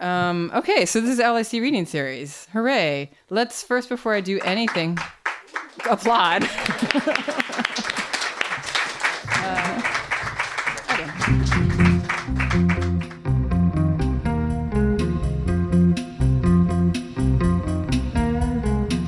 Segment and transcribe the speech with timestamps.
[0.00, 2.48] Um, okay, so this is LIC reading series.
[2.54, 3.10] Hooray!
[3.28, 4.96] Let's first, before I do anything,
[5.88, 6.44] applaud.
[6.44, 6.46] uh,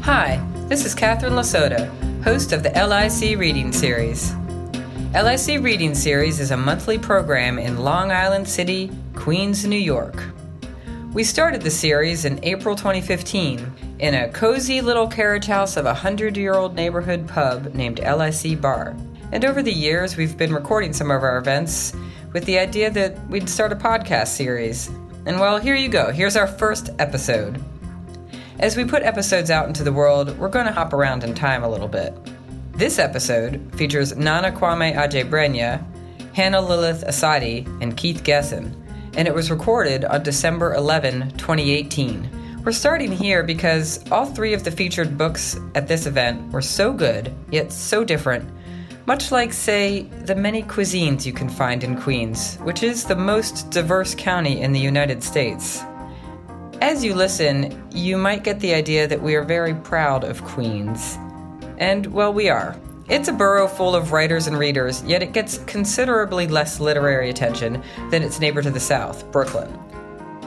[0.03, 1.89] Hi, this is Catherine Lasota,
[2.23, 4.35] host of the LIC Reading Series.
[5.15, 10.23] LIC Reading Series is a monthly program in Long Island City, Queens, New York.
[11.15, 15.93] We started the series in April 2015 in a cozy little carriage house of a
[15.93, 18.97] hundred year old neighborhood pub named LIC Bar.
[19.31, 21.93] And over the years, we've been recording some of our events
[22.33, 24.89] with the idea that we'd start a podcast series.
[25.27, 26.13] And well, here you go.
[26.13, 27.63] Here's our first episode.
[28.59, 31.63] As we put episodes out into the world, we're going to hop around in time
[31.63, 32.15] a little bit.
[32.73, 35.85] This episode features Nana Kwame Adjei-Brenyah,
[36.33, 38.82] Hannah Lillith Assadi, and Keith Gessen
[39.15, 42.63] and it was recorded on December 11, 2018.
[42.65, 46.93] We're starting here because all three of the featured books at this event were so
[46.93, 48.49] good, yet so different,
[49.07, 53.71] much like, say, the many cuisines you can find in Queens, which is the most
[53.71, 55.83] diverse county in the United States.
[56.81, 61.19] As you listen, you might get the idea that we are very proud of Queens.
[61.79, 62.77] And, well, we are.
[63.13, 67.83] It's a borough full of writers and readers, yet it gets considerably less literary attention
[68.11, 69.79] than its neighbor to the south, Brooklyn.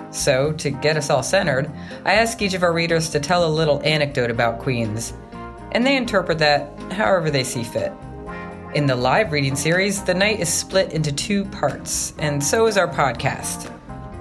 [0.10, 1.72] So, to get us all centered,
[2.06, 5.14] I ask each of our readers to tell a little anecdote about Queens,
[5.74, 7.94] and they interpret that however they see fit.
[8.74, 12.78] In the live reading series, the night is split into two parts, and so is
[12.78, 13.72] our podcast.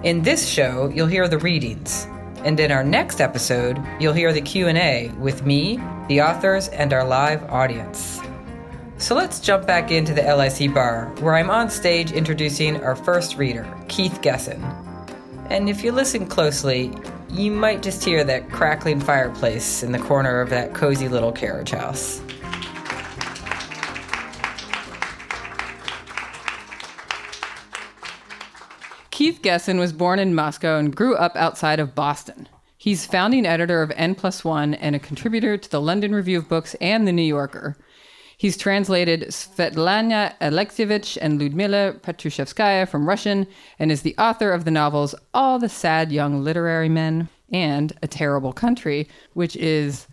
[0.02, 2.06] In this show, you'll hear the readings,
[2.44, 7.04] and in our next episode, you'll hear the Q&A with me, the authors, and our
[7.04, 8.20] live audience.
[9.04, 13.36] So let's jump back into the LIC bar, where I'm on stage introducing our first
[13.36, 14.62] reader, Keith Gessen.
[15.50, 16.90] And if you listen closely,
[17.28, 21.72] you might just hear that crackling fireplace in the corner of that cozy little carriage
[21.72, 22.22] house.
[29.10, 32.48] Keith Gessen was born in Moscow and grew up outside of Boston.
[32.78, 36.48] He's founding editor of N Plus One and a contributor to the London Review of
[36.48, 37.76] Books and the New Yorker.
[38.36, 43.46] He's translated Svetlana Alexievich and Ludmila Petrushevskaya from Russian
[43.78, 48.08] and is the author of the novels All the Sad Young Literary Men and A
[48.08, 50.06] Terrible Country, which is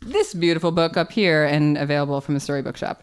[0.00, 3.02] this beautiful book up here and available from the Story Bookshop.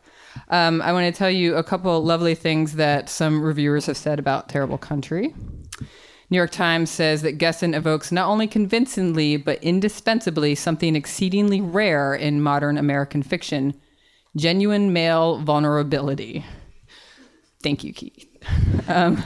[0.50, 4.20] Um, I want to tell you a couple lovely things that some reviewers have said
[4.20, 5.34] about Terrible Country.
[6.30, 12.16] New York Times says that Gessen evokes not only convincingly, but indispensably something exceedingly rare
[12.16, 13.80] in modern American fiction
[14.36, 16.46] genuine male vulnerability.
[17.62, 18.28] Thank you, Keith.
[18.88, 19.24] Um,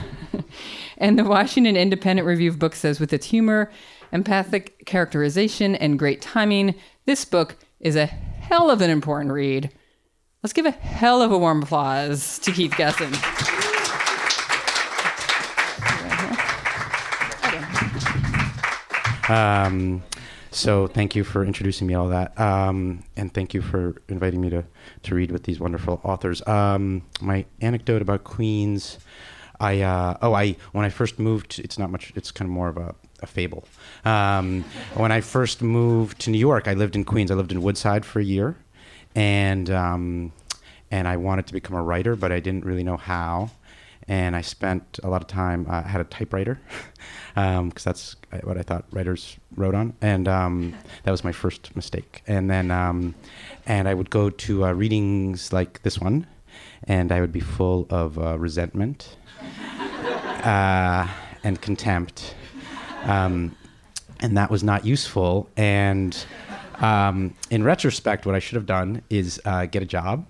[0.98, 3.70] and the Washington Independent Review of Books says with its humor,
[4.12, 6.74] empathic characterization, and great timing,
[7.06, 9.72] this book is a hell of an important read.
[10.42, 13.12] Let's give a hell of a warm applause to Keith Gessen.
[19.28, 20.02] Um,
[20.58, 24.50] so thank you for introducing me all that, um, and thank you for inviting me
[24.50, 24.64] to
[25.04, 26.46] to read with these wonderful authors.
[26.46, 28.98] Um, my anecdote about Queens,
[29.60, 32.12] I uh, oh I when I first moved, it's not much.
[32.16, 33.64] It's kind of more of a, a fable.
[34.04, 34.64] Um,
[34.94, 37.30] when I first moved to New York, I lived in Queens.
[37.30, 38.56] I lived in Woodside for a year,
[39.14, 40.32] and um,
[40.90, 43.50] and I wanted to become a writer, but I didn't really know how
[44.08, 45.66] and I spent a lot of time.
[45.68, 46.58] I uh, had a typewriter
[47.34, 50.74] because um, that's what I thought writers wrote on, and um,
[51.04, 52.22] that was my first mistake.
[52.26, 53.14] And then, um,
[53.66, 56.26] and I would go to uh, readings like this one,
[56.84, 59.16] and I would be full of uh, resentment
[60.42, 61.06] uh,
[61.44, 62.34] and contempt,
[63.04, 63.54] um,
[64.20, 65.50] and that was not useful.
[65.56, 66.16] And
[66.80, 70.24] um, in retrospect, what I should have done is uh, get a job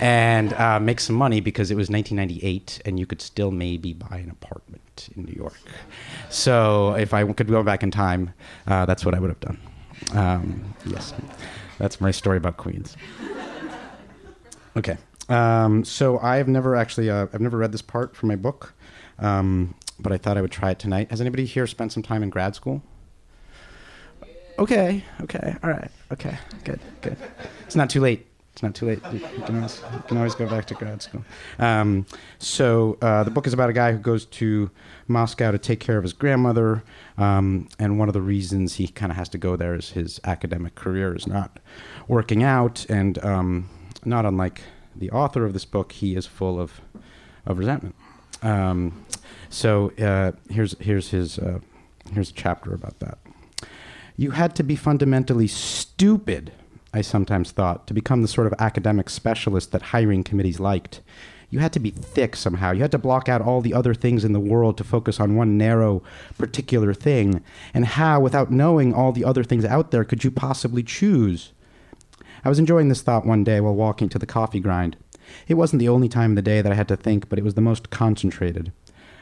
[0.00, 4.18] and uh, make some money because it was 1998 and you could still maybe buy
[4.18, 5.58] an apartment in New York.
[6.30, 8.32] So if I could go back in time,
[8.66, 9.58] uh, that's what I would have done.
[10.14, 11.14] Um, yes,
[11.78, 12.96] that's my story about Queens.
[14.76, 14.98] Okay,
[15.28, 18.74] um, so I've never actually uh, I've never read this part from my book,
[19.18, 21.10] um, but I thought I would try it tonight.
[21.10, 22.82] Has anybody here spent some time in grad school?
[24.58, 27.16] Okay, okay, all right, okay, good, good.
[27.64, 29.00] It's not too late it's not too late.
[29.12, 31.22] You, can, always, you can, always, go back to grad school.
[31.58, 32.06] Um,
[32.38, 34.70] so uh, the book is about a guy who goes to
[35.08, 36.82] Moscow to take care of his grandmother,
[37.18, 40.18] um, and one of the reasons he kind of has to go there is his
[40.24, 41.58] academic career is not
[42.08, 43.68] working out, and um,
[44.04, 44.62] not unlike
[44.94, 46.80] the author of this book, he is full of
[47.44, 47.94] of resentment.
[48.42, 49.04] Um,
[49.50, 51.60] so uh, here's here's his uh,
[52.12, 53.18] Here's a chapter about that.
[54.16, 56.52] You had to be fundamentally stupid,
[56.92, 61.02] I sometimes thought, to become the sort of academic specialist that hiring committees liked.
[61.50, 62.72] You had to be thick somehow.
[62.72, 65.36] You had to block out all the other things in the world to focus on
[65.36, 66.02] one narrow,
[66.38, 67.42] particular thing.
[67.72, 71.52] And how, without knowing all the other things out there, could you possibly choose?
[72.44, 74.96] I was enjoying this thought one day while walking to the coffee grind.
[75.48, 77.44] It wasn't the only time of the day that I had to think, but it
[77.44, 78.72] was the most concentrated.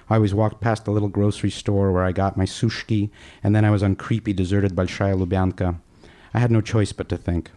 [0.08, 3.10] I always walked past the little grocery store where I got my sushki,
[3.42, 5.78] and then I was on creepy, deserted Bolshaya Lubyanka.
[6.34, 7.50] I had no choice but to think.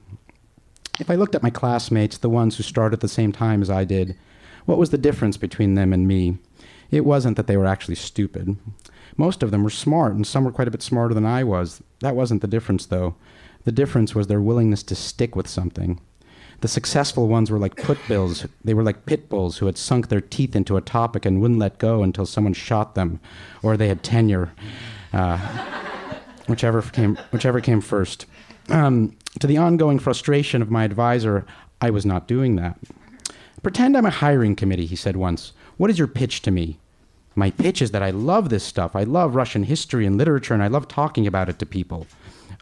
[1.00, 3.70] If I looked at my classmates, the ones who started at the same time as
[3.70, 4.16] I did,
[4.66, 6.38] what was the difference between them and me?
[6.92, 8.58] It wasn't that they were actually stupid.
[9.18, 11.82] Most of them were smart, and some were quite a bit smarter than I was.
[12.02, 13.16] That wasn't the difference, though.
[13.66, 16.00] The difference was their willingness to stick with something.
[16.62, 18.48] The successful ones were like put bills.
[18.64, 21.60] They were like pit bulls who had sunk their teeth into a topic and wouldn't
[21.60, 23.20] let go until someone shot them,
[23.62, 24.54] or they had tenure,
[25.14, 25.38] uh,
[26.48, 28.26] whichever came whichever came first.
[28.70, 31.46] Um, to the ongoing frustration of my advisor,
[31.80, 32.78] I was not doing that.
[33.64, 35.54] Pretend I'm a hiring committee, he said once.
[35.78, 36.80] What is your pitch to me?
[37.36, 38.96] My pitch is that I love this stuff.
[38.96, 42.08] I love Russian history and literature, and I love talking about it to people.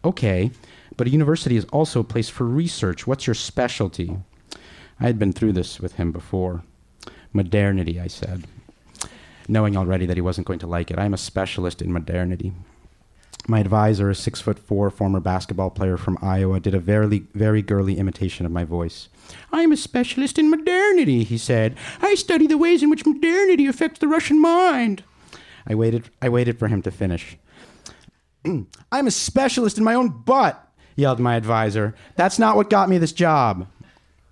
[0.04, 0.52] Okay,
[0.98, 3.08] but a university is also a place for research.
[3.08, 4.18] What's your specialty?
[5.00, 6.64] I had been through this with him before.
[7.34, 8.46] Modernity, I said,
[9.48, 11.00] knowing already that he wasn't going to like it.
[11.00, 12.54] I am a specialist in modernity.
[13.48, 17.62] My advisor, a six foot four former basketball player from Iowa, did a very, very
[17.62, 19.08] girly imitation of my voice.
[19.52, 21.76] I am a specialist in modernity, he said.
[22.02, 25.04] I study the ways in which modernity affects the Russian mind.
[25.68, 27.38] I waited, I waited for him to finish.
[28.46, 30.62] I'm a specialist in my own butt
[30.96, 31.94] yelled my advisor.
[32.16, 33.68] That's not what got me this job.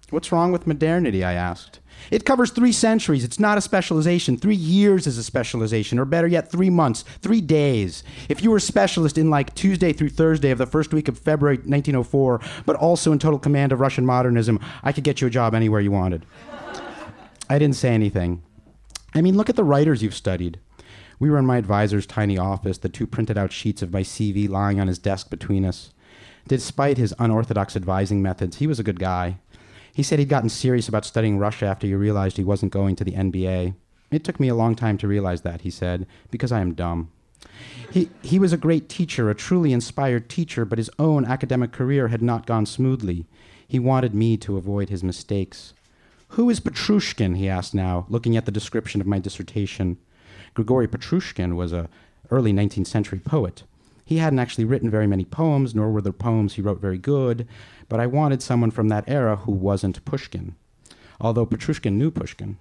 [0.09, 1.23] What's wrong with modernity?
[1.23, 1.79] I asked.
[2.11, 3.23] It covers three centuries.
[3.23, 4.37] It's not a specialization.
[4.37, 8.03] Three years is a specialization, or better yet, three months, three days.
[8.29, 11.17] If you were a specialist in like Tuesday through Thursday of the first week of
[11.17, 15.31] February 1904, but also in total command of Russian modernism, I could get you a
[15.31, 16.25] job anywhere you wanted.
[17.49, 18.41] I didn't say anything.
[19.15, 20.59] I mean, look at the writers you've studied.
[21.19, 24.49] We were in my advisor's tiny office, the two printed out sheets of my CV
[24.49, 25.91] lying on his desk between us.
[26.47, 29.39] Despite his unorthodox advising methods, he was a good guy.
[29.93, 33.03] He said he'd gotten serious about studying Russia after he realized he wasn't going to
[33.03, 33.75] the NBA.
[34.11, 37.11] It took me a long time to realize that, he said, because I am dumb.
[37.91, 42.07] He, he was a great teacher, a truly inspired teacher, but his own academic career
[42.07, 43.25] had not gone smoothly.
[43.67, 45.73] He wanted me to avoid his mistakes.
[46.29, 47.35] Who is Petrushkin?
[47.35, 49.97] he asked now, looking at the description of my dissertation.
[50.55, 51.89] Grigory Petrushkin was a
[52.31, 53.63] early 19th century poet.
[54.05, 57.47] He hadn't actually written very many poems, nor were the poems he wrote very good,
[57.93, 60.55] but I wanted someone from that era who wasn't Pushkin,
[61.21, 62.57] although Petrushkin knew Pushkin.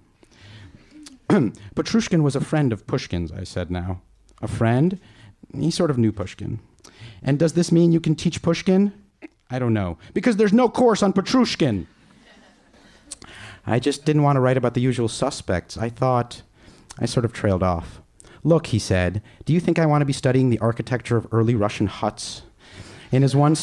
[1.27, 4.03] Petrushkin was a friend of Pushkin's, I said now.
[4.43, 4.99] A friend?
[5.57, 6.59] He sort of knew Pushkin.
[7.23, 8.93] And does this mean you can teach Pushkin?
[9.49, 9.97] I don't know.
[10.13, 11.87] Because there's no course on Petrushkin.
[13.65, 15.79] I just didn't want to write about the usual suspects.
[15.79, 16.43] I thought
[16.99, 18.03] I sort of trailed off.
[18.43, 21.55] Look, he said, do you think I want to be studying the architecture of early
[21.55, 22.43] Russian huts?
[23.11, 23.55] In his, one,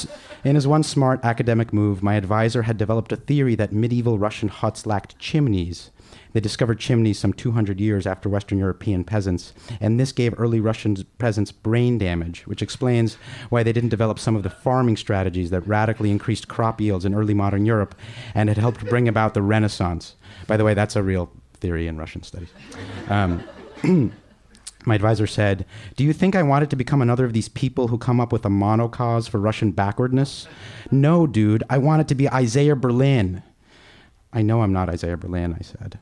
[0.45, 4.49] in his one smart academic move, my advisor had developed a theory that medieval Russian
[4.49, 5.91] huts lacked chimneys.
[6.33, 10.97] They discovered chimneys some 200 years after Western European peasants, and this gave early Russian
[11.19, 13.17] peasants brain damage, which explains
[13.49, 17.15] why they didn't develop some of the farming strategies that radically increased crop yields in
[17.15, 17.95] early modern Europe
[18.35, 20.15] and had helped bring about the Renaissance.
[20.47, 22.51] By the way, that's a real theory in Russian studies.
[23.09, 23.43] Um,
[24.87, 27.99] my advisor said, Do you think I wanted to become another of these people who
[27.99, 30.49] come up with a monocause for Russian backwardness?
[30.91, 33.43] No, dude, I wanted to be Isaiah Berlin.
[34.33, 35.99] I know I'm not Isaiah Berlin, I said.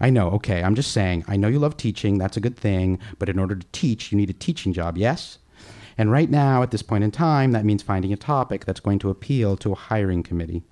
[0.00, 2.98] I know, okay, I'm just saying, I know you love teaching, that's a good thing,
[3.18, 5.38] but in order to teach, you need a teaching job, yes?
[5.98, 8.98] And right now, at this point in time, that means finding a topic that's going
[9.00, 10.62] to appeal to a hiring committee.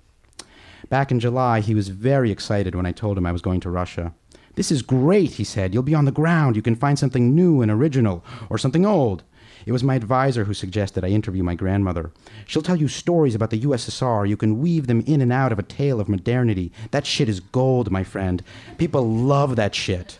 [0.89, 3.69] Back in July, he was very excited when I told him I was going to
[3.69, 4.13] Russia.
[4.55, 5.73] This is great, he said.
[5.73, 6.55] You'll be on the ground.
[6.55, 9.23] You can find something new and original, or something old.
[9.65, 12.11] It was my advisor who suggested I interview my grandmother.
[12.45, 14.27] She'll tell you stories about the USSR.
[14.27, 16.71] You can weave them in and out of a tale of modernity.
[16.91, 18.43] That shit is gold, my friend.
[18.77, 20.17] People love that shit.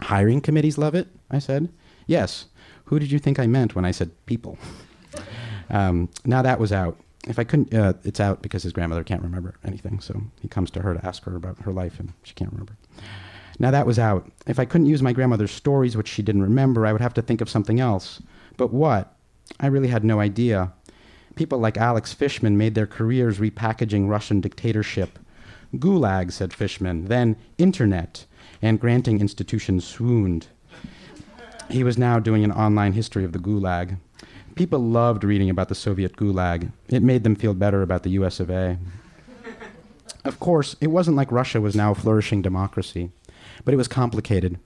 [0.00, 1.70] Hiring committees love it, I said.
[2.06, 2.46] Yes.
[2.84, 4.58] Who did you think I meant when I said people?
[5.70, 9.22] Um, now that was out if I couldn't, uh, it's out because his grandmother can't
[9.22, 10.00] remember anything.
[10.00, 12.76] So he comes to her to ask her about her life, and she can't remember.
[13.58, 14.30] Now that was out.
[14.46, 17.22] If I couldn't use my grandmother's stories, which she didn't remember, I would have to
[17.22, 18.22] think of something else.
[18.56, 19.14] But what?
[19.60, 20.72] I really had no idea.
[21.34, 25.18] People like Alex Fishman made their careers repackaging Russian dictatorship.
[25.74, 28.24] Gulag, said Fishman, then internet,
[28.62, 30.48] and granting institutions swooned.
[31.70, 33.98] He was now doing an online history of the Gulag.
[34.58, 36.72] People loved reading about the Soviet Gulag.
[36.88, 38.76] It made them feel better about the US of A.
[40.24, 43.12] Of course, it wasn't like Russia was now a flourishing democracy,
[43.64, 44.58] but it was complicated.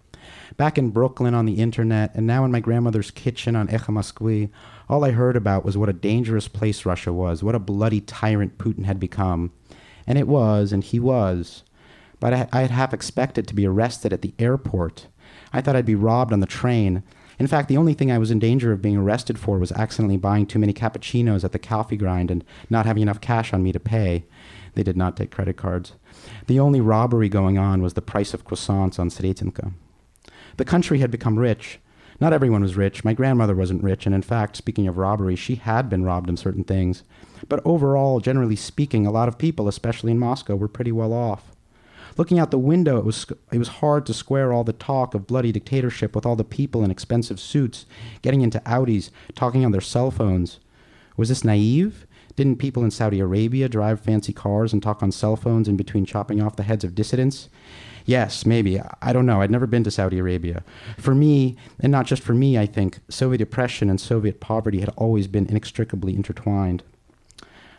[0.56, 4.48] Back in Brooklyn on the internet, and now in my grandmother's kitchen on Echo Moskvy,
[4.88, 8.56] all I heard about was what a dangerous place Russia was, what a bloody tyrant
[8.56, 9.52] Putin had become.
[10.06, 11.64] And it was, and he was.
[12.18, 15.08] But I, I had half expected to be arrested at the airport.
[15.52, 17.02] I thought I'd be robbed on the train.
[17.38, 20.16] In fact, the only thing I was in danger of being arrested for was accidentally
[20.16, 23.72] buying too many cappuccinos at the coffee grind and not having enough cash on me
[23.72, 24.24] to pay.
[24.74, 25.94] They did not take credit cards.
[26.46, 29.72] The only robbery going on was the price of croissants on Sretenka.
[30.56, 31.78] The country had become rich.
[32.20, 33.04] Not everyone was rich.
[33.04, 36.36] My grandmother wasn't rich, and in fact, speaking of robbery, she had been robbed in
[36.36, 37.02] certain things.
[37.48, 41.51] But overall, generally speaking, a lot of people, especially in Moscow, were pretty well off.
[42.16, 45.26] Looking out the window, it was, it was hard to square all the talk of
[45.26, 47.86] bloody dictatorship with all the people in expensive suits,
[48.20, 50.60] getting into Audis, talking on their cell phones.
[51.16, 52.06] Was this naive?
[52.36, 56.06] Didn't people in Saudi Arabia drive fancy cars and talk on cell phones in between
[56.06, 57.48] chopping off the heads of dissidents?
[58.04, 58.80] Yes, maybe.
[59.00, 59.42] I don't know.
[59.42, 60.64] I'd never been to Saudi Arabia.
[60.98, 64.88] For me, and not just for me, I think, Soviet oppression and Soviet poverty had
[64.96, 66.82] always been inextricably intertwined.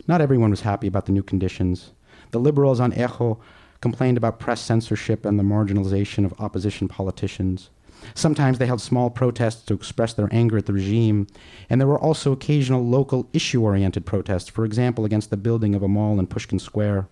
[0.07, 1.91] Not everyone was happy about the new conditions.
[2.31, 3.39] The liberals on Echo
[3.83, 7.69] complained about press censorship and the marginalization of opposition politicians.
[8.15, 11.27] Sometimes they held small protests to express their anger at the regime,
[11.69, 15.83] and there were also occasional local issue oriented protests, for example, against the building of
[15.83, 17.09] a mall in Pushkin Square.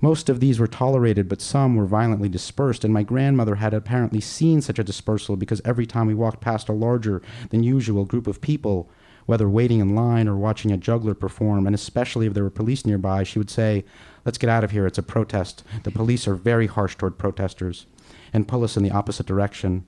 [0.00, 4.22] Most of these were tolerated, but some were violently dispersed, and my grandmother had apparently
[4.22, 8.26] seen such a dispersal because every time we walked past a larger than usual group
[8.26, 8.88] of people,
[9.30, 12.84] whether waiting in line or watching a juggler perform, and especially if there were police
[12.84, 13.84] nearby, she would say,
[14.24, 14.88] Let's get out of here.
[14.88, 15.62] It's a protest.
[15.84, 17.86] The police are very harsh toward protesters
[18.32, 19.86] and pull us in the opposite direction.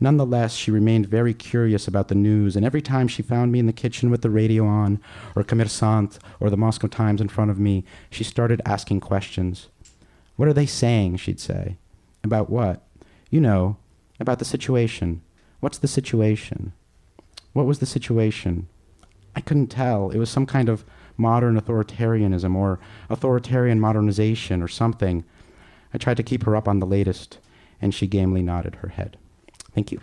[0.00, 3.66] Nonetheless, she remained very curious about the news, and every time she found me in
[3.66, 5.00] the kitchen with the radio on,
[5.36, 9.68] or Kommersant, or the Moscow Times in front of me, she started asking questions.
[10.34, 11.18] What are they saying?
[11.18, 11.76] she'd say.
[12.24, 12.82] About what?
[13.30, 13.76] You know,
[14.18, 15.22] about the situation.
[15.60, 16.72] What's the situation?
[17.52, 18.66] What was the situation?
[19.34, 20.10] I couldn't tell.
[20.10, 20.84] It was some kind of
[21.16, 25.24] modern authoritarianism or authoritarian modernization or something.
[25.94, 27.38] I tried to keep her up on the latest,
[27.80, 29.16] and she gamely nodded her head.
[29.74, 30.00] Thank you.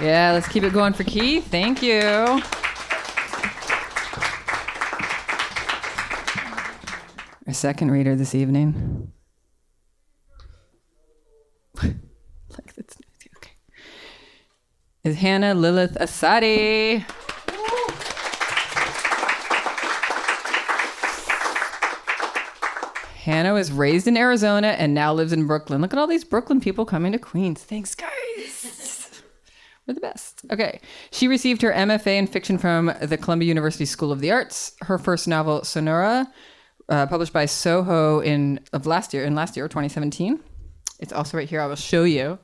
[0.00, 1.48] Yeah, let's keep it going for Keith.
[1.48, 2.00] Thank you.
[7.46, 9.12] Our second reader this evening.
[15.08, 17.02] Is Hannah Lillith Assadi.
[23.16, 25.80] Hannah was raised in Arizona and now lives in Brooklyn.
[25.80, 27.62] Look at all these Brooklyn people coming to Queens.
[27.62, 29.22] Thanks, guys.
[29.86, 30.42] We're the best.
[30.52, 30.78] Okay.
[31.10, 34.72] She received her MFA in fiction from the Columbia University School of the Arts.
[34.82, 36.30] Her first novel, Sonora,
[36.90, 40.38] uh, published by Soho in of last year, in last year, 2017.
[41.00, 41.62] It's also right here.
[41.62, 42.38] I will show you.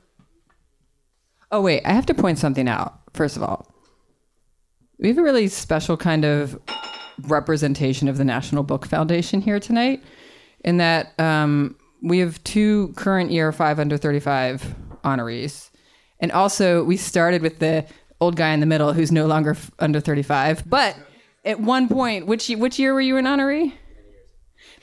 [1.51, 3.71] Oh, wait, I have to point something out, first of all.
[4.99, 6.59] We have a really special kind of
[7.23, 10.03] representation of the National Book Foundation here tonight,
[10.63, 15.69] in that um, we have two current year 5 under 35 honorees.
[16.19, 17.85] And also, we started with the
[18.21, 20.67] old guy in the middle who's no longer f- under 35.
[20.69, 20.95] But
[21.43, 23.73] at one point, which, which year were you an honoree?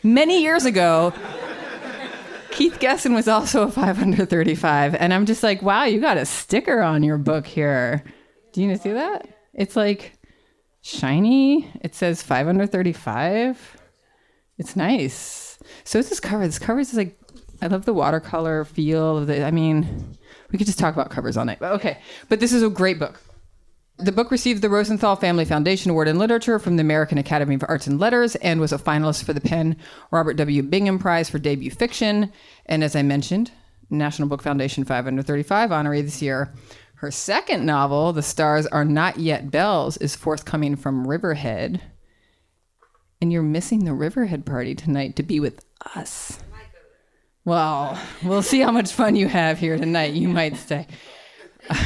[0.02, 1.12] Many years ago,
[2.52, 4.94] Keith Gessen was also a 535.
[4.94, 8.04] And I'm just like, wow, you got a sticker on your book here.
[8.52, 9.28] Do you see that?
[9.54, 10.18] It's like
[10.82, 11.70] shiny.
[11.82, 13.76] It says 535.
[14.58, 15.58] It's nice.
[15.84, 16.46] So it's this cover.
[16.46, 17.18] This cover is like,
[17.60, 20.16] I love the watercolor feel of the, I mean,
[20.50, 21.58] we could just talk about covers all night.
[21.60, 21.98] But okay.
[22.28, 23.20] But this is a great book.
[23.98, 27.64] The book received the Rosenthal Family Foundation Award in Literature from the American Academy of
[27.68, 29.76] Arts and Letters and was a finalist for the PEN
[30.10, 30.62] Robert W.
[30.62, 32.32] Bingham Prize for Debut Fiction.
[32.66, 33.52] And as I mentioned,
[33.90, 36.52] National Book Foundation 535 honoree this year.
[36.94, 41.82] Her second novel, The Stars Are Not Yet Bells, is forthcoming from Riverhead.
[43.20, 46.38] And you're missing the Riverhead party tonight to be with us.
[47.44, 50.14] Well, we'll see how much fun you have here tonight.
[50.14, 50.86] You might stay.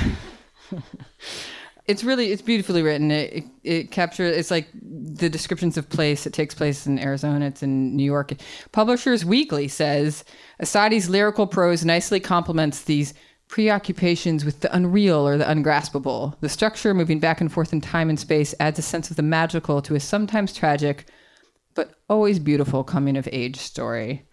[1.88, 3.10] it's really it's beautifully written.
[3.10, 6.26] It, it, it captures it's like the descriptions of place.
[6.26, 7.46] It takes place in Arizona.
[7.46, 8.32] It's in New York.
[8.72, 10.24] Publishers Weekly says
[10.60, 13.14] Assadi's lyrical prose nicely complements these
[13.48, 16.36] preoccupations with the unreal or the ungraspable.
[16.40, 19.22] The structure, moving back and forth in time and space, adds a sense of the
[19.22, 21.06] magical to a sometimes tragic,
[21.74, 24.26] but always beautiful coming of age story.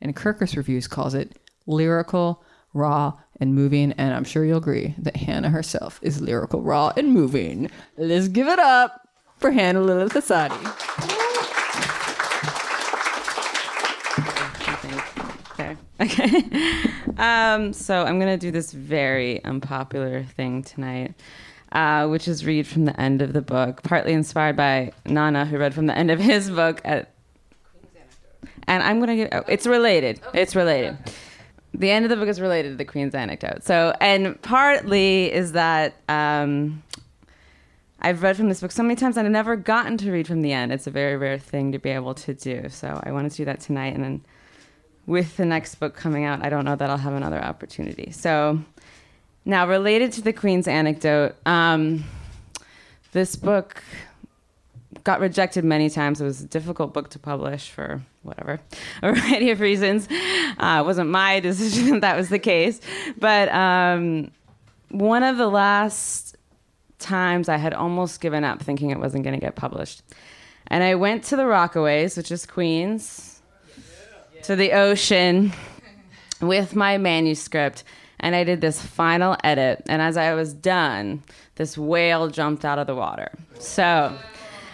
[0.00, 1.36] And Kirkus Reviews calls it
[1.66, 3.92] lyrical, raw, and moving.
[3.92, 7.70] And I'm sure you'll agree that Hannah herself is lyrical, raw, and moving.
[7.96, 9.08] Let's give it up
[9.38, 11.00] for Hannah Lillith Assadi.
[16.00, 16.44] Okay.
[17.18, 21.12] Um, so I'm gonna do this very unpopular thing tonight,
[21.72, 25.58] uh, which is read from the end of the book, partly inspired by Nana, who
[25.58, 27.12] read from the end of his book at.
[28.66, 29.34] And I'm gonna get.
[29.34, 30.20] Oh, it's related.
[30.32, 30.96] It's related.
[31.72, 33.62] The end of the book is related to the Queen's anecdote.
[33.62, 36.82] So, and partly is that um,
[38.00, 40.42] I've read from this book so many times and I've never gotten to read from
[40.42, 40.72] the end.
[40.72, 42.68] It's a very rare thing to be able to do.
[42.68, 44.24] So I wanted to do that tonight, and then
[45.06, 48.10] with the next book coming out, I don't know that I'll have another opportunity.
[48.10, 48.60] So,
[49.44, 52.04] now related to the Queen's anecdote, um,
[53.12, 53.82] this book
[55.04, 56.20] got rejected many times.
[56.20, 58.60] It was a difficult book to publish for whatever,
[59.02, 60.08] a variety of reasons.
[60.58, 62.80] Uh, it wasn't my decision that was the case.
[63.18, 64.30] But um,
[64.90, 66.36] one of the last
[66.98, 70.02] times I had almost given up thinking it wasn't going to get published.
[70.66, 73.40] And I went to the Rockaways, which is Queens,
[74.44, 75.52] to the ocean
[76.40, 77.84] with my manuscript
[78.20, 79.82] and I did this final edit.
[79.86, 81.22] And as I was done,
[81.56, 83.30] this whale jumped out of the water.
[83.58, 84.16] So,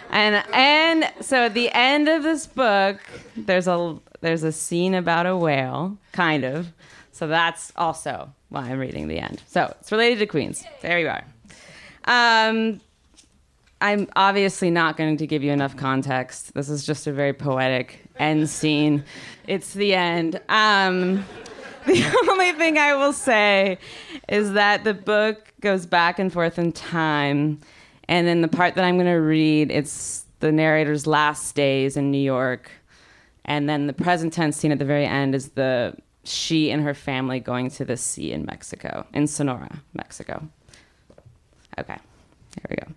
[0.09, 2.99] and and so at the end of this book,
[3.35, 6.67] there's a there's a scene about a whale, kind of.
[7.11, 9.41] So that's also why I'm reading the end.
[9.47, 10.63] So it's related to Queens.
[10.81, 11.23] There you are.
[12.05, 12.79] Um,
[13.79, 16.53] I'm obviously not going to give you enough context.
[16.53, 19.03] This is just a very poetic end scene.
[19.47, 20.41] It's the end.
[20.49, 21.25] Um,
[21.85, 23.77] the only thing I will say
[24.27, 27.59] is that the book goes back and forth in time.
[28.07, 32.11] And then the part that I'm going to read, it's the narrator's last days in
[32.11, 32.71] New York.
[33.45, 36.93] And then the present tense scene at the very end is the she and her
[36.93, 40.47] family going to the sea in Mexico, in Sonora, Mexico.
[41.79, 42.87] Okay, here we go.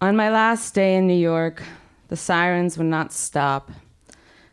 [0.00, 1.62] On my last day in New York,
[2.08, 3.70] the sirens would not stop.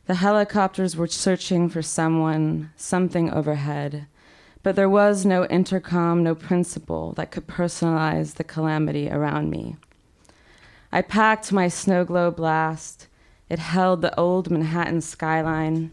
[0.05, 4.07] The helicopters were searching for someone, something overhead,
[4.61, 9.75] but there was no intercom, no principle that could personalize the calamity around me.
[10.91, 13.07] I packed my snow globe blast.
[13.49, 15.91] It held the old Manhattan skyline,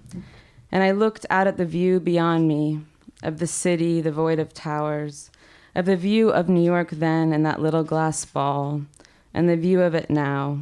[0.72, 2.80] and I looked out at the view beyond me
[3.22, 5.30] of the city, the void of towers,
[5.74, 8.82] of the view of New York then in that little glass ball,
[9.32, 10.60] and the view of it now,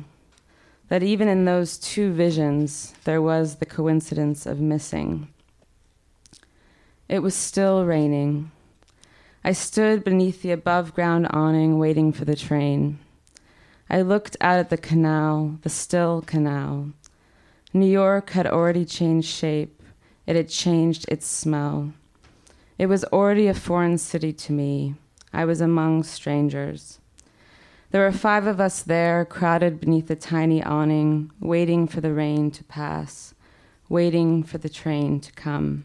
[0.89, 5.29] that even in those two visions, there was the coincidence of missing.
[7.09, 8.51] It was still raining.
[9.45, 12.99] I stood beneath the above ground awning waiting for the train.
[13.91, 16.93] I looked out at the canal, the still canal.
[17.75, 19.83] New York had already changed shape,
[20.27, 21.93] it had changed its smell.
[22.79, 24.95] It was already a foreign city to me.
[25.33, 27.01] I was among strangers.
[27.91, 32.51] There were five of us there, crowded beneath the tiny awning, waiting for the rain
[32.53, 33.35] to pass,
[33.91, 35.85] waiting for the train to come.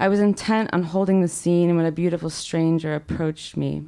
[0.00, 3.84] I was intent on holding the scene when a beautiful stranger approached me.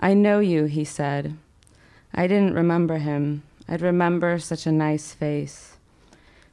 [0.00, 1.36] I know you, he said.
[2.14, 3.42] I didn't remember him.
[3.68, 5.76] I'd remember such a nice face.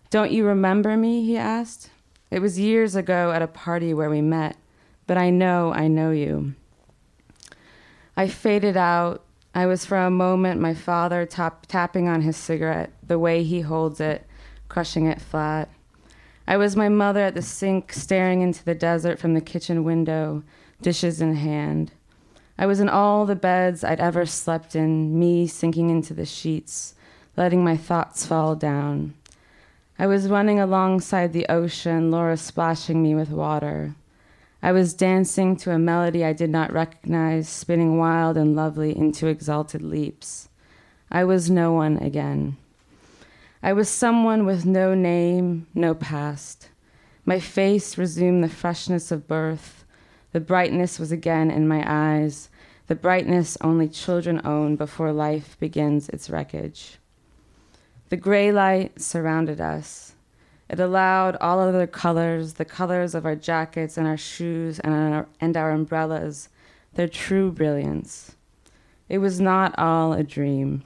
[0.09, 1.23] Don't you remember me?
[1.23, 1.89] he asked.
[2.31, 4.57] It was years ago at a party where we met,
[5.07, 6.53] but I know I know you.
[8.17, 9.23] I faded out,
[9.55, 13.61] I was for a moment my father tap, tapping on his cigarette, the way he
[13.61, 14.27] holds it,
[14.67, 15.69] crushing it flat.
[16.49, 20.41] I was my mother at the sink, staring into the desert from the kitchen window,
[20.81, 21.91] dishes in hand.
[22.57, 26.95] I was in all the beds I'd ever slept in, me sinking into the sheets,
[27.37, 29.13] letting my thoughts fall down.
[29.99, 33.93] I was running alongside the ocean, Laura splashing me with water.
[34.63, 39.27] I was dancing to a melody I did not recognize, spinning wild and lovely into
[39.27, 40.49] exalted leaps.
[41.11, 42.57] I was no one again.
[43.61, 46.69] I was someone with no name, no past.
[47.25, 49.83] My face resumed the freshness of birth.
[50.31, 52.49] The brightness was again in my eyes,
[52.89, 56.97] the brightness only children own before life begins its wreckage.
[58.09, 60.15] The gray light surrounded us.
[60.67, 65.27] It allowed all other colors, the colors of our jackets and our shoes and our,
[65.39, 66.49] and our umbrellas,
[66.95, 68.35] their true brilliance.
[69.07, 70.83] It was not all a dream.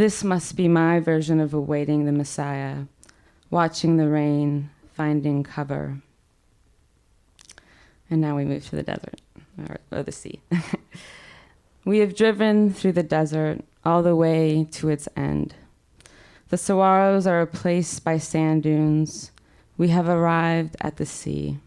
[0.00, 2.84] This must be my version of awaiting the Messiah,
[3.50, 6.00] watching the rain, finding cover.
[8.08, 9.20] And now we move to the desert,
[9.58, 10.40] or, or the sea.
[11.84, 15.54] we have driven through the desert all the way to its end.
[16.48, 19.32] The saguaros are replaced by sand dunes.
[19.76, 21.58] We have arrived at the sea.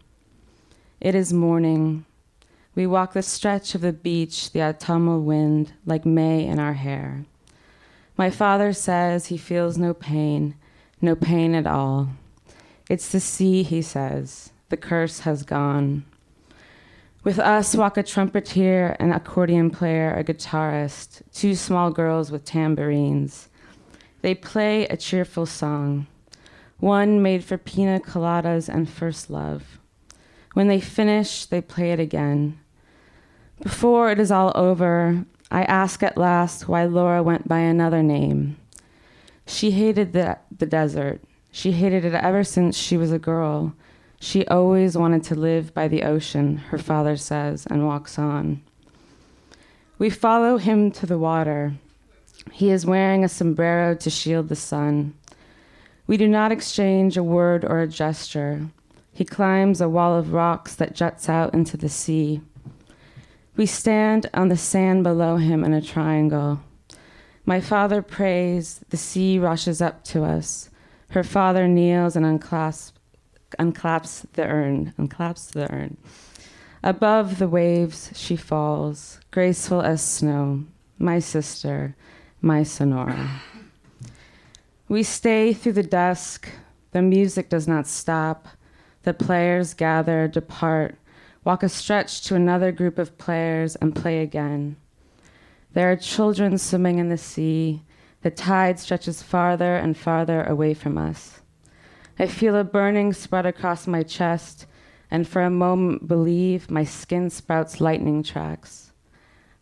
[1.00, 2.04] It is morning.
[2.74, 7.26] We walk the stretch of the beach, the autumnal wind, like May in our hair.
[8.16, 10.54] My father says he feels no pain,
[11.00, 12.10] no pain at all.
[12.88, 14.50] It's the sea, he says.
[14.68, 16.04] The curse has gone.
[17.24, 23.48] With us walk a trumpeter, an accordion player, a guitarist, two small girls with tambourines.
[24.20, 26.06] They play a cheerful song,
[26.78, 29.78] one made for pina coladas and first love.
[30.52, 32.60] When they finish, they play it again.
[33.62, 38.56] Before it is all over, I ask at last why Laura went by another name.
[39.46, 41.20] She hated the, the desert.
[41.52, 43.74] She hated it ever since she was a girl.
[44.18, 48.62] She always wanted to live by the ocean, her father says, and walks on.
[49.98, 51.74] We follow him to the water.
[52.50, 55.14] He is wearing a sombrero to shield the sun.
[56.06, 58.68] We do not exchange a word or a gesture.
[59.12, 62.40] He climbs a wall of rocks that juts out into the sea.
[63.56, 66.60] We stand on the sand below him in a triangle.
[67.46, 70.70] My father prays, the sea rushes up to us.
[71.10, 72.98] Her father kneels and unclasps,
[73.58, 75.96] unclaps the urn, unclaps the urn.
[76.82, 80.64] Above the waves she falls, graceful as snow,
[80.98, 81.94] my sister,
[82.40, 83.40] my Sonora.
[84.88, 86.48] We stay through the dusk.
[86.90, 88.48] The music does not stop.
[89.04, 90.96] The players gather, depart,
[91.44, 94.76] walk a stretch to another group of players, and play again.
[95.74, 97.82] There are children swimming in the sea.
[98.22, 101.40] The tide stretches farther and farther away from us.
[102.18, 104.66] I feel a burning spread across my chest,
[105.10, 108.92] and for a moment believe my skin sprouts lightning tracks.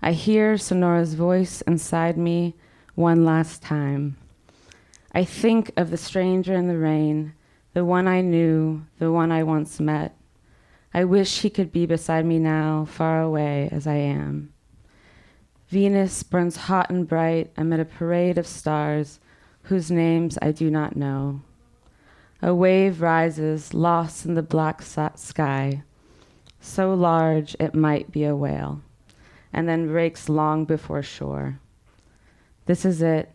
[0.01, 2.55] I hear Sonora's voice inside me
[2.95, 4.17] one last time.
[5.15, 7.35] I think of the stranger in the rain,
[7.73, 10.17] the one I knew, the one I once met.
[10.95, 14.53] I wish he could be beside me now, far away as I am.
[15.69, 19.19] Venus burns hot and bright amid a parade of stars
[19.63, 21.41] whose names I do not know.
[22.43, 25.83] A wave rises, lost in the black sky,
[26.61, 28.83] so large it might be a whale,
[29.53, 31.59] and then breaks long before shore.
[32.67, 33.31] This is it.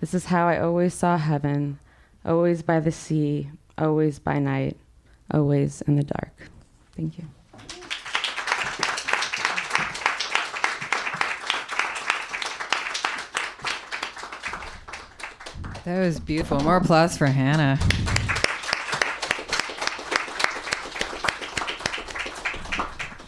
[0.00, 1.78] This is how I always saw heaven,
[2.24, 4.76] always by the sea, always by night,
[5.30, 6.50] always in the dark.
[6.96, 7.24] Thank you.
[15.84, 16.60] That was beautiful.
[16.60, 17.78] More applause for Hannah.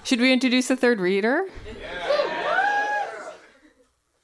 [0.05, 1.47] Should we introduce the third reader?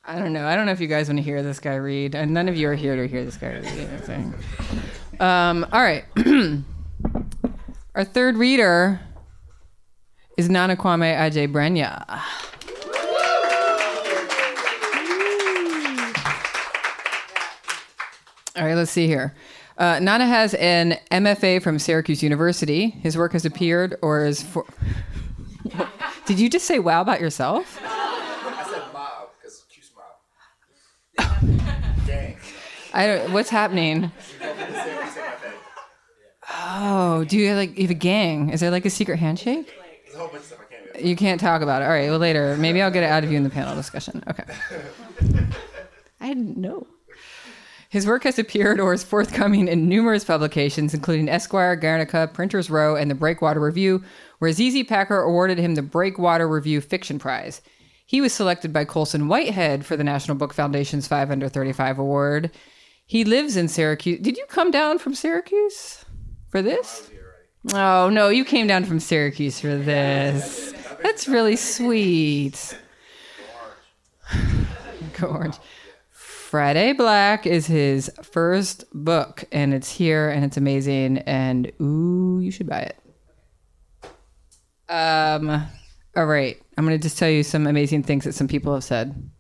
[0.05, 0.47] I don't know.
[0.47, 2.57] I don't know if you guys want to hear this guy read, and none of
[2.57, 4.35] you are here to hear this guy read.
[5.21, 6.05] Um, all right.
[7.95, 9.01] Our third reader
[10.39, 12.05] is Nana Kwame Adjei-Brenyah.
[18.57, 19.35] All right, let's see here.
[19.77, 22.91] Uh, Nana has an MFA from Syracuse University.
[22.91, 24.65] His work has appeared or is for.
[26.27, 27.81] Did you just say wow about yourself?
[27.83, 31.39] I said mob because Q smile.
[32.07, 32.37] Gang.
[32.95, 34.13] I don't, what's happening?
[36.51, 38.51] Oh, do you like you have a gang?
[38.51, 39.78] Is there like a secret handshake?
[40.19, 41.09] There's a whole bunch of stuff I can't do.
[41.09, 41.85] You can't talk about it.
[41.85, 42.57] All right, well later.
[42.57, 44.25] Maybe I'll get it out of you in the panel discussion.
[44.27, 44.43] Okay.
[46.21, 46.89] I didn't know.
[47.89, 52.97] His work has appeared or is forthcoming in numerous publications, including Esquire, Guernica, Printers Row,
[52.97, 54.03] and the Breakwater Review,
[54.41, 57.63] where ZZ Packer awarded him the Breakwater Review Fiction Prize.
[58.05, 62.51] He was selected by Colson Whitehead for the National Book Foundation's 5 Under 35 Award.
[63.07, 64.21] He lives in Syracuse.
[64.21, 66.05] Did you come down from Syracuse
[66.49, 67.09] for this?
[67.75, 70.73] Oh, no, you came down from Syracuse for this.
[71.03, 72.79] That's really sweet.
[75.19, 75.57] Go Orange.
[76.11, 82.51] Friday Black is his first book, and it's here, and it's amazing, and ooh, you
[82.51, 82.99] should buy it.
[84.89, 85.51] Um,
[86.17, 89.31] all right, I'm gonna just tell you some amazing things that some people have said.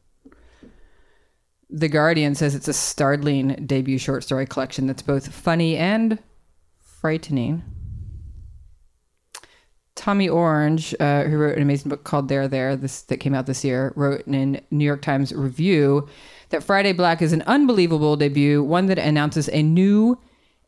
[1.70, 6.18] The Guardian says it's a startling debut short story collection that's both funny and
[6.78, 7.62] frightening.
[9.98, 13.46] Tommy Orange, uh, who wrote an amazing book called "There, There," this that came out
[13.46, 16.08] this year, wrote in a New York Times review
[16.50, 20.16] that Friday Black is an unbelievable debut, one that announces a new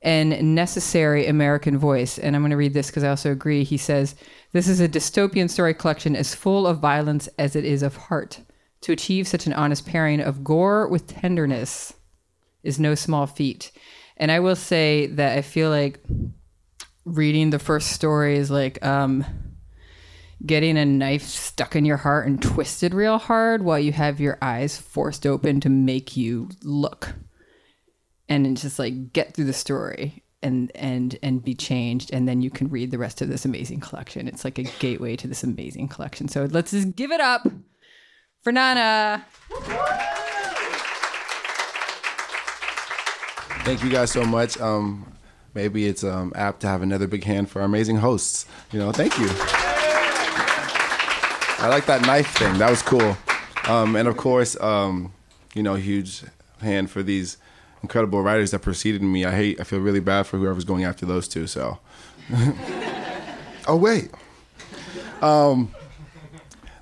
[0.03, 2.19] and necessary American voice.
[2.19, 3.62] And I'm going to read this because I also agree.
[3.62, 4.16] He says,
[4.51, 8.40] This is a dystopian story collection as full of violence as it is of heart.
[8.81, 11.95] To achieve such an honest pairing of gore with tenderness
[12.64, 13.71] is no small feat.
[14.16, 16.01] And I will say that I feel like
[17.05, 19.25] reading the first story is like um,
[20.45, 24.39] getting a knife stuck in your heart and twisted real hard while you have your
[24.41, 27.15] eyes forced open to make you look.
[28.29, 32.13] And just like get through the story and and and be changed.
[32.13, 34.29] And then you can read the rest of this amazing collection.
[34.29, 36.29] It's like a gateway to this amazing collection.
[36.29, 37.47] So let's just give it up
[38.43, 39.25] for nana.
[43.65, 44.59] Thank you guys so much.
[44.61, 45.13] Um,
[45.55, 48.47] maybe it's um, apt to have another big hand for our amazing hosts.
[48.73, 49.29] You know, thank you.
[51.63, 52.59] I like that knife thing.
[52.59, 53.17] That was cool.
[53.69, 55.13] Um, and of course, um,
[55.55, 56.23] you know, huge
[56.61, 57.37] hand for these
[57.83, 59.25] incredible writers that preceded me.
[59.25, 59.61] I hate.
[59.61, 61.47] I feel really bad for whoever's going after those two.
[61.47, 61.79] So.
[63.67, 64.11] oh wait.
[65.21, 65.75] Um,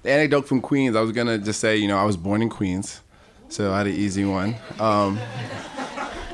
[0.03, 0.95] the anecdote from Queens.
[0.95, 3.01] I was gonna just say, you know, I was born in Queens,
[3.49, 4.55] so I had an easy one.
[4.79, 5.19] Um,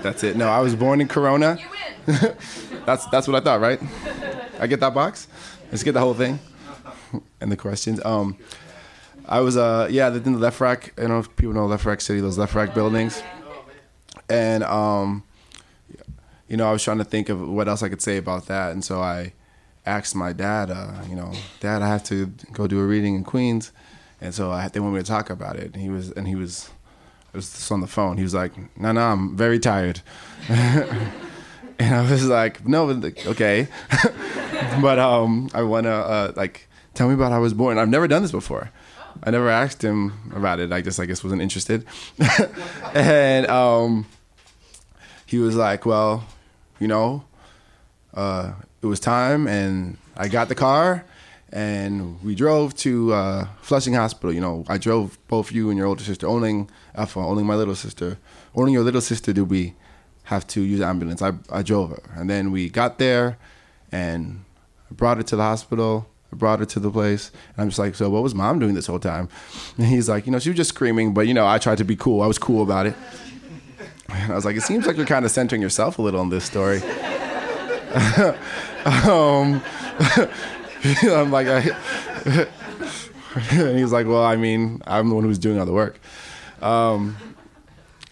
[0.03, 0.37] that's it.
[0.37, 1.59] No, I was born in Corona.
[2.86, 3.80] that's that's what I thought, right?
[4.58, 5.28] I get that box.
[5.70, 6.38] Let's get the whole thing
[7.40, 8.04] and the questions.
[8.04, 8.36] Um,
[9.26, 10.90] I was uh yeah, in the LeFrak.
[10.98, 13.22] I don't know if people know LeFrak city, those LeFrak buildings.
[14.28, 15.24] And um,
[16.48, 18.72] you know, I was trying to think of what else I could say about that,
[18.72, 19.32] and so I
[19.86, 23.24] asked my dad, uh, you know, Dad, I have to go do a reading in
[23.24, 23.72] Queens,
[24.20, 25.72] and so I, they wanted me to talk about it.
[25.74, 26.70] And he was and he was
[27.32, 28.16] was just on the phone.
[28.16, 30.00] He was like, "No, no, I'm very tired,"
[31.78, 33.68] and I was like, "No, okay,"
[34.80, 37.78] but um, I wanna uh, like tell me about how I was born.
[37.78, 38.70] I've never done this before.
[39.22, 40.72] I never asked him about it.
[40.72, 41.87] I just I guess wasn't interested,
[42.94, 44.06] and um,
[45.26, 46.26] he was like, "Well,
[46.80, 47.24] you know,
[48.14, 51.04] uh, it was time, and I got the car."
[51.54, 54.32] and we drove to uh, Flushing Hospital.
[54.32, 57.76] You know, I drove both you and your older sister, only Alpha, only my little
[57.76, 58.18] sister,
[58.56, 59.74] only your little sister did we
[60.24, 61.22] have to use ambulance.
[61.22, 63.38] I, I drove her, and then we got there,
[63.92, 64.44] and
[64.90, 66.08] I brought her to the hospital.
[66.32, 68.74] I brought her to the place, and I'm just like, so what was mom doing
[68.74, 69.28] this whole time?
[69.78, 71.84] And he's like, you know, she was just screaming, but you know, I tried to
[71.84, 72.22] be cool.
[72.22, 72.94] I was cool about it.
[74.06, 76.28] And I was like, it seems like you're kind of centering yourself a little in
[76.28, 76.82] this story.
[79.14, 79.62] um,
[81.02, 82.46] I'm like, I,
[83.50, 85.98] and he's like, well, I mean, I'm the one who's doing all the work.
[86.60, 87.16] Um,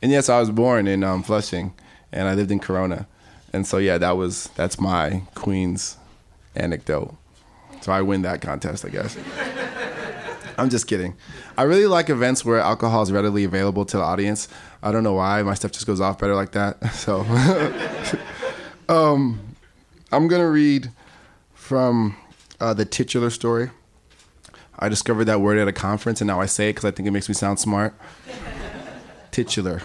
[0.02, 1.74] and yes, I was born in um, Flushing,
[2.12, 3.06] and I lived in Corona,
[3.52, 5.96] and so yeah, that was that's my Queens
[6.54, 7.14] anecdote.
[7.80, 9.16] So I win that contest, I guess.
[10.58, 11.14] I'm just kidding.
[11.56, 14.48] I really like events where alcohol is readily available to the audience.
[14.82, 16.76] I don't know why my stuff just goes off better like that.
[16.92, 17.22] So,
[18.88, 19.40] um,
[20.12, 20.90] I'm gonna read
[21.54, 22.16] from
[22.60, 23.70] uh, the titular story.
[24.78, 27.08] I discovered that word at a conference, and now I say it because I think
[27.08, 27.94] it makes me sound smart.
[29.30, 29.82] titular.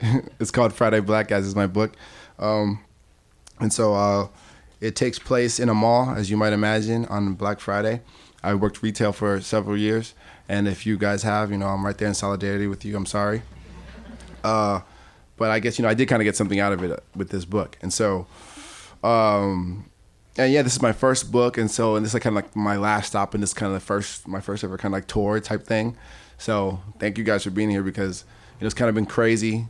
[0.40, 1.46] it's called Friday Black, Guys.
[1.46, 1.92] is my book.
[2.38, 2.84] Um,
[3.60, 4.28] and so uh,
[4.80, 8.02] it takes place in a mall, as you might imagine, on Black Friday.
[8.42, 10.14] I worked retail for several years,
[10.48, 12.96] and if you guys have, you know, I'm right there in solidarity with you.
[12.96, 13.42] I'm sorry.
[14.44, 14.80] Uh,
[15.36, 17.30] but I guess, you know, I did kind of get something out of it with
[17.30, 17.76] this book.
[17.82, 18.26] And so,
[19.02, 19.90] um,
[20.36, 22.44] and yeah, this is my first book, and so and this is like kind of
[22.44, 24.98] like my last stop, and this kind of the first my first ever kind of
[24.98, 25.96] like tour type thing.
[26.36, 28.24] So thank you guys for being here because
[28.58, 29.68] you know, it's kind of been crazy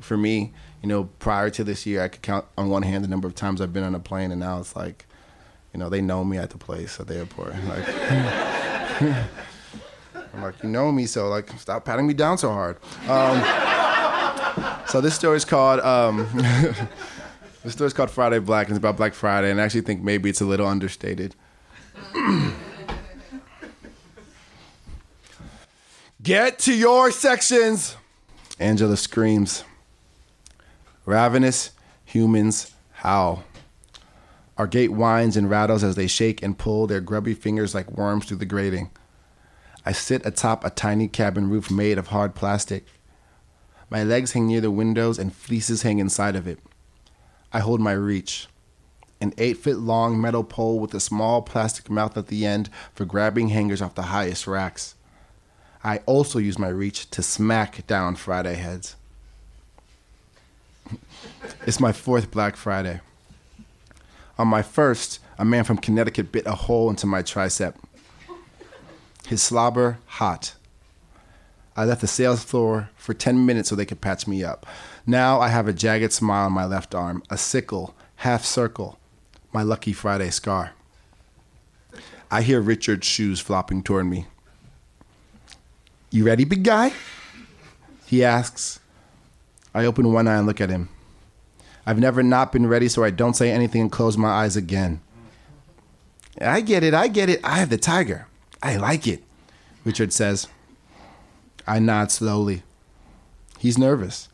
[0.00, 0.52] for me.
[0.82, 3.34] You know, prior to this year, I could count on one hand the number of
[3.34, 5.06] times I've been on a plane, and now it's like,
[5.72, 7.54] you know, they know me at the place at the airport.
[9.00, 9.24] Like,
[10.32, 12.76] I'm like, you know me, so like, stop patting me down so hard.
[13.08, 13.42] Um,
[14.86, 15.80] so this story is called.
[15.80, 16.28] Um,
[17.64, 20.28] The story's called Friday Black, and it's about Black Friday, and I actually think maybe
[20.28, 21.34] it's a little understated.
[26.22, 27.96] Get to your sections!
[28.58, 29.64] Angela screams.
[31.06, 33.44] Ravenous humans howl.
[34.56, 38.24] Our gate whines and rattles as they shake and pull their grubby fingers like worms
[38.24, 38.90] through the grating.
[39.84, 42.86] I sit atop a tiny cabin roof made of hard plastic.
[43.90, 46.58] My legs hang near the windows and fleeces hang inside of it.
[47.52, 48.48] I hold my reach.
[49.20, 53.04] An eight foot long metal pole with a small plastic mouth at the end for
[53.04, 54.94] grabbing hangers off the highest racks.
[55.82, 58.96] I also use my reach to smack down Friday heads.
[61.66, 63.00] It's my fourth Black Friday.
[64.38, 67.74] On my first, a man from Connecticut bit a hole into my tricep.
[69.26, 70.54] His slobber hot.
[71.76, 74.66] I left the sales floor for 10 minutes so they could patch me up.
[75.06, 78.98] Now I have a jagged smile on my left arm, a sickle, half circle,
[79.52, 80.72] my lucky Friday scar.
[82.30, 84.26] I hear Richard's shoes flopping toward me.
[86.10, 86.92] You ready, big guy?
[88.06, 88.80] He asks.
[89.74, 90.88] I open one eye and look at him.
[91.86, 95.00] I've never not been ready, so I don't say anything and close my eyes again.
[96.40, 97.40] I get it, I get it.
[97.44, 98.26] I have the tiger.
[98.62, 99.22] I like it,
[99.84, 100.48] Richard says.
[101.66, 102.62] I nod slowly.
[103.58, 104.28] He's nervous.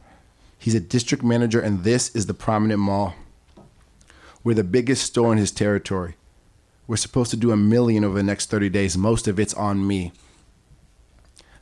[0.59, 3.15] He's a district manager, and this is the prominent mall.
[4.43, 6.17] We're the biggest store in his territory.
[6.87, 8.97] We're supposed to do a million over the next 30 days.
[8.97, 10.13] Most of it's on me.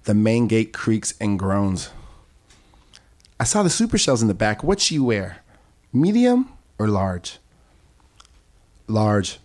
[0.04, 1.90] The main gate creaks and groans.
[3.38, 4.64] I saw the super shells in the back.
[4.64, 5.38] What'd she wear?
[5.92, 7.38] Medium or large?
[8.88, 9.38] Large,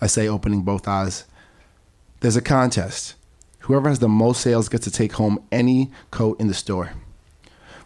[0.00, 1.24] I say, opening both eyes.
[2.20, 3.14] There's a contest.
[3.60, 6.92] Whoever has the most sales gets to take home any coat in the store.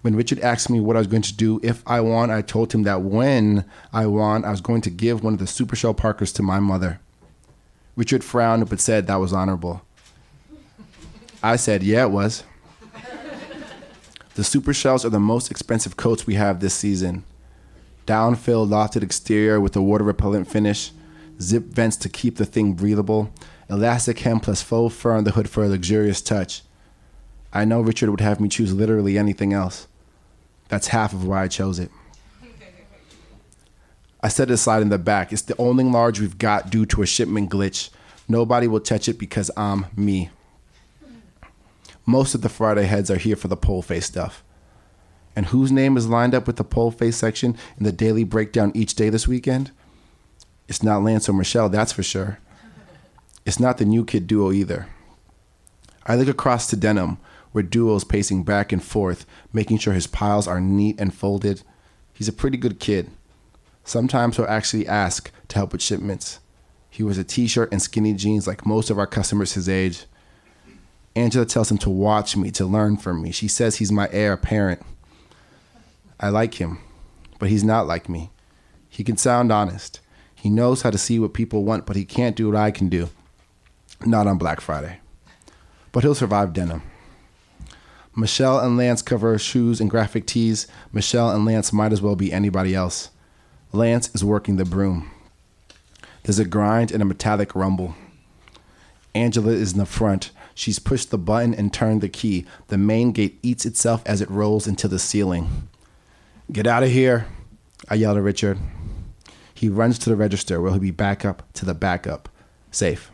[0.02, 2.74] When Richard asked me what I was going to do if I won, I told
[2.74, 5.94] him that when I won, I was going to give one of the Super Shell
[5.94, 7.00] Parkas to my mother.
[7.96, 9.80] Richard frowned but said that was honorable.
[11.42, 12.44] I said, yeah, it was.
[14.34, 17.24] the Super Shells are the most expensive coats we have this season.
[18.06, 20.92] Down-filled lofted exterior with a water repellent finish,
[21.40, 23.32] zip vents to keep the thing breathable,
[23.70, 26.62] elastic hem plus faux fur on the hood for a luxurious touch.
[27.52, 29.86] I know Richard would have me choose literally anything else.
[30.68, 31.90] That's half of why I chose it.
[34.20, 35.32] I set it aside in the back.
[35.32, 37.90] It's the only large we've got due to a shipment glitch.
[38.28, 40.30] Nobody will touch it because I'm me.
[42.06, 44.43] Most of the Friday heads are here for the pole face stuff.
[45.36, 48.72] And whose name is lined up with the pole face section in the daily breakdown
[48.74, 49.72] each day this weekend?
[50.68, 52.38] It's not Lance or Michelle, that's for sure.
[53.44, 54.86] It's not the new kid duo either.
[56.06, 57.18] I look across to Denim,
[57.52, 61.62] where Duo's pacing back and forth, making sure his piles are neat and folded.
[62.12, 63.10] He's a pretty good kid.
[63.84, 66.40] Sometimes he'll actually ask to help with shipments.
[66.88, 70.04] He wears a t shirt and skinny jeans like most of our customers his age.
[71.16, 73.30] Angela tells him to watch me, to learn from me.
[73.30, 74.82] She says he's my heir apparent.
[76.24, 76.78] I like him,
[77.38, 78.30] but he's not like me.
[78.88, 80.00] He can sound honest.
[80.34, 82.88] He knows how to see what people want, but he can't do what I can
[82.88, 83.10] do.
[84.06, 85.00] Not on Black Friday.
[85.92, 86.80] But he'll survive denim.
[88.16, 90.66] Michelle and Lance cover shoes and graphic tees.
[90.94, 93.10] Michelle and Lance might as well be anybody else.
[93.70, 95.10] Lance is working the broom.
[96.22, 97.96] There's a grind and a metallic rumble.
[99.14, 100.30] Angela is in the front.
[100.54, 102.46] She's pushed the button and turned the key.
[102.68, 105.68] The main gate eats itself as it rolls into the ceiling.
[106.52, 107.26] Get out of here,
[107.88, 108.58] I yell at Richard.
[109.54, 112.28] He runs to the register where he'll be back up to the backup.
[112.70, 113.10] Safe.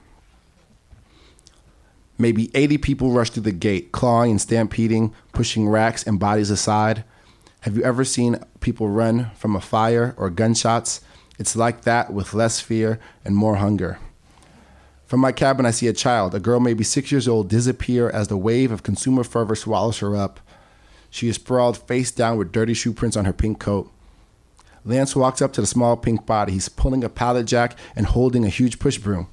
[2.19, 7.05] Maybe 80 people rush through the gate, clawing and stampeding, pushing racks and bodies aside.
[7.61, 11.01] Have you ever seen people run from a fire or gunshots?
[11.39, 13.99] It's like that with less fear and more hunger.
[15.07, 18.29] From my cabin, I see a child, a girl maybe six years old, disappear as
[18.29, 20.41] the wave of consumer fervor swallows her up.
[21.11, 23.91] She is sprawled face down with dirty shoe prints on her pink coat.
[24.85, 26.53] Lance walks up to the small pink body.
[26.53, 29.29] He's pulling a pallet jack and holding a huge push broom.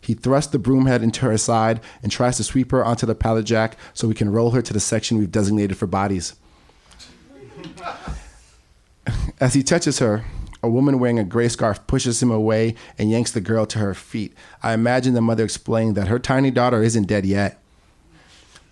[0.00, 3.14] He thrusts the broom head into her side and tries to sweep her onto the
[3.14, 6.34] pallet jack so we can roll her to the section we've designated for bodies.
[9.40, 10.24] As he touches her,
[10.62, 13.94] a woman wearing a gray scarf pushes him away and yanks the girl to her
[13.94, 14.34] feet.
[14.62, 17.62] I imagine the mother explaining that her tiny daughter isn't dead yet.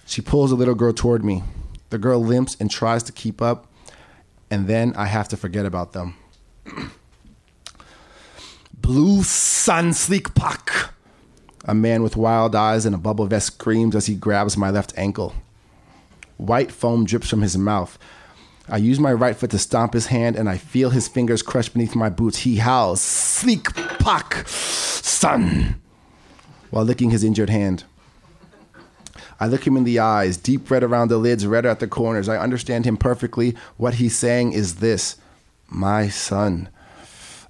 [0.06, 1.42] She pulls the little girl toward me.
[1.90, 3.66] The girl limps and tries to keep up,
[4.50, 6.14] and then I have to forget about them.
[8.74, 10.92] Blue Sun Sleek Puff.
[11.64, 14.94] A man with wild eyes and a bubble vest screams as he grabs my left
[14.96, 15.34] ankle.
[16.38, 17.98] White foam drips from his mouth.
[18.70, 21.68] I use my right foot to stomp his hand, and I feel his fingers crush
[21.68, 22.38] beneath my boots.
[22.38, 25.80] He howls, Sleek Puff, son,
[26.70, 27.84] while licking his injured hand.
[29.40, 32.28] I look him in the eyes, deep red around the lids, redder at the corners.
[32.28, 33.54] I understand him perfectly.
[33.76, 35.16] What he's saying is this
[35.68, 36.68] My son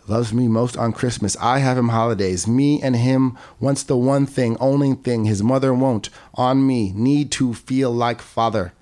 [0.07, 1.37] loves me most on Christmas.
[1.40, 2.46] I have him holidays.
[2.46, 6.11] Me and him wants the one thing, only thing his mother won't.
[6.35, 8.72] On me, need to feel like father.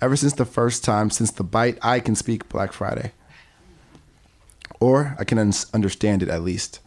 [0.00, 3.12] Ever since the first time, since the bite, I can speak Black Friday.
[4.80, 6.80] Or I can un- understand it at least.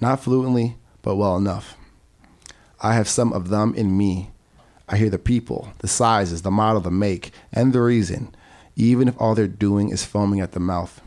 [0.00, 1.77] Not fluently, but well enough.
[2.80, 4.30] I have some of them in me.
[4.88, 8.34] I hear the people, the sizes, the model, the make, and the reason,
[8.76, 11.00] even if all they're doing is foaming at the mouth.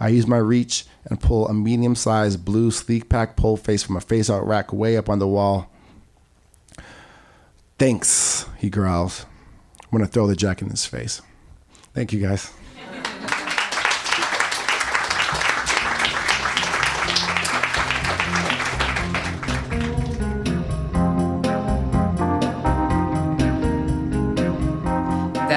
[0.00, 3.96] I use my reach and pull a medium sized blue sleek pack pole face from
[3.96, 5.70] a face out rack way up on the wall.
[7.78, 9.26] Thanks, he growls.
[9.82, 11.22] I'm going to throw the jack in his face.
[11.92, 12.52] Thank you, guys.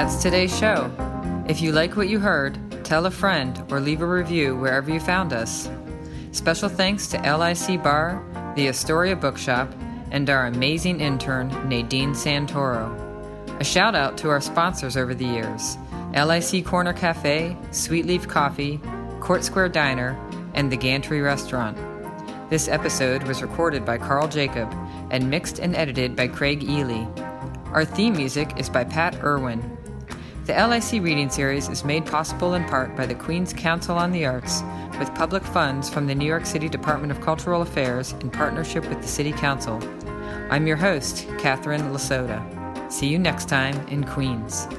[0.07, 0.89] That's today's show.
[1.49, 5.01] If you like what you heard, tell a friend or leave a review wherever you
[5.01, 5.69] found us.
[6.31, 8.23] Special thanks to LIC Bar,
[8.55, 9.69] the Astoria Bookshop,
[10.11, 12.89] and our amazing intern, Nadine Santoro.
[13.59, 15.77] A shout out to our sponsors over the years
[16.13, 18.79] LIC Corner Cafe, Sweetleaf Coffee,
[19.19, 20.17] Court Square Diner,
[20.53, 21.77] and the Gantry Restaurant.
[22.49, 24.73] This episode was recorded by Carl Jacob
[25.11, 27.05] and mixed and edited by Craig Ely.
[27.73, 29.76] Our theme music is by Pat Irwin.
[30.47, 34.25] The LIC Reading Series is made possible in part by the Queen's Council on the
[34.25, 34.63] Arts
[34.97, 39.01] with public funds from the New York City Department of Cultural Affairs in partnership with
[39.01, 39.77] the City Council.
[40.49, 42.39] I'm your host, Catherine LaSota.
[42.89, 44.69] See you next time in Queens.